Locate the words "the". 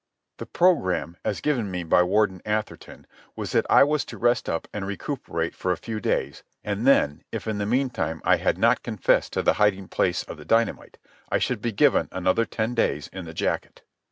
0.37-0.47, 7.59-7.67, 9.43-9.53, 10.37-10.43, 13.25-13.33